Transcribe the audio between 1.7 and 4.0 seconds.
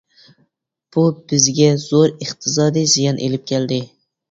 زور ئىقتىسادى زىيان ئىلىپ كەلدى.